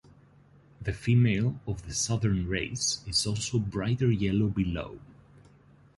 [0.81, 4.99] The female of the southern race is also brighter yellow below.